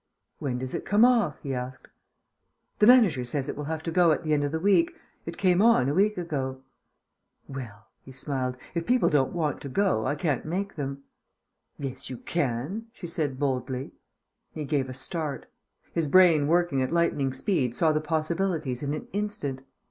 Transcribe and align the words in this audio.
"When 0.39 0.57
does 0.57 0.73
it 0.73 0.83
come 0.83 1.05
off?" 1.05 1.37
he 1.43 1.53
asked. 1.53 1.87
"The 2.79 2.87
manager 2.87 3.23
says 3.23 3.47
it 3.47 3.55
will 3.55 3.65
have 3.65 3.83
to 3.83 4.01
at 4.11 4.23
the 4.23 4.33
end 4.33 4.43
of 4.43 4.51
the 4.51 4.59
week. 4.59 4.95
It 5.27 5.37
came 5.37 5.61
on 5.61 5.87
a 5.87 5.93
week 5.93 6.17
ago." 6.17 6.63
"Well," 7.47 7.85
he 8.01 8.11
smiled, 8.11 8.57
"if 8.73 8.87
people 8.87 9.09
don't 9.09 9.31
want 9.31 9.61
to 9.61 9.69
go, 9.69 10.07
I 10.07 10.15
can't 10.15 10.43
make 10.43 10.75
them." 10.75 11.03
"Yes, 11.77 12.09
you 12.09 12.17
can," 12.17 12.87
she 12.93 13.05
said 13.05 13.37
boldly. 13.37 13.91
He 14.55 14.63
gave 14.65 14.89
a 14.89 14.93
start. 14.95 15.45
His 15.93 16.07
brain 16.07 16.47
working 16.47 16.81
at 16.81 16.89
lightning 16.91 17.31
speed 17.31 17.75
saw 17.75 17.91
the 17.91 18.01
possibilities 18.01 18.81
in 18.81 18.95
an 18.95 19.07
instant. 19.13 19.61